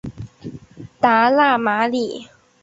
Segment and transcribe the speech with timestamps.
[0.99, 2.27] 达讷马里。